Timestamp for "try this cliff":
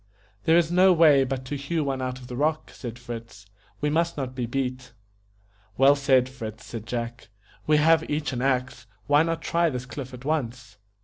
9.43-10.11